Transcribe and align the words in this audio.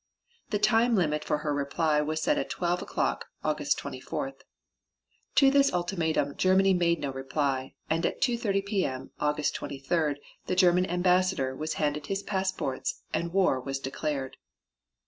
The 0.49 0.57
time 0.57 0.95
limit 0.95 1.23
for 1.23 1.37
her 1.45 1.53
reply 1.53 2.01
was 2.01 2.23
set 2.23 2.39
at 2.39 2.49
12 2.49 2.81
o'clock, 2.81 3.25
August 3.43 3.77
24th. 3.77 4.39
To 5.35 5.51
this 5.51 5.71
ultimatum 5.71 6.35
Germany 6.37 6.73
made 6.73 6.99
no 6.99 7.11
reply, 7.13 7.75
and 7.87 8.03
at 8.03 8.19
2.30 8.19 8.65
P. 8.65 8.83
M., 8.83 9.11
August 9.19 9.55
23d, 9.57 10.15
the 10.47 10.55
German 10.55 10.87
Ambassador 10.89 11.55
was 11.55 11.73
handed 11.75 12.07
his 12.07 12.23
passports 12.23 13.03
and 13.13 13.31
war 13.31 13.61
was 13.61 13.77
declared. 13.79 14.37